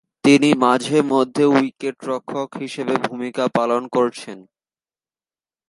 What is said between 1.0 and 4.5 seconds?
মধ্যে উইকেটরক্ষক হিসেবে ভূমিকা পালন করেছেন।